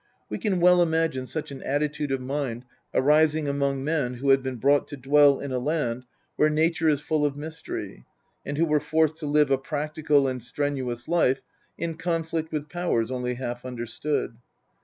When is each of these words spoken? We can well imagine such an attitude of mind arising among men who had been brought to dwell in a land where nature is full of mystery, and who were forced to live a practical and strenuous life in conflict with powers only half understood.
We 0.29 0.39
can 0.39 0.59
well 0.59 0.81
imagine 0.81 1.27
such 1.27 1.51
an 1.51 1.61
attitude 1.61 2.11
of 2.11 2.19
mind 2.19 2.65
arising 2.91 3.47
among 3.47 3.83
men 3.83 4.15
who 4.15 4.29
had 4.29 4.41
been 4.41 4.55
brought 4.55 4.87
to 4.87 4.97
dwell 4.97 5.39
in 5.39 5.51
a 5.51 5.59
land 5.59 6.05
where 6.37 6.49
nature 6.49 6.89
is 6.89 7.01
full 7.01 7.23
of 7.23 7.37
mystery, 7.37 8.03
and 8.43 8.57
who 8.57 8.65
were 8.65 8.79
forced 8.79 9.17
to 9.17 9.27
live 9.27 9.51
a 9.51 9.59
practical 9.59 10.27
and 10.27 10.41
strenuous 10.41 11.07
life 11.07 11.43
in 11.77 11.97
conflict 11.97 12.51
with 12.51 12.67
powers 12.67 13.11
only 13.11 13.35
half 13.35 13.63
understood. 13.63 14.37